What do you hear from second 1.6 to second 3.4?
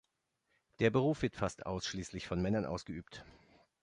ausschließlich von Männern ausgeübt.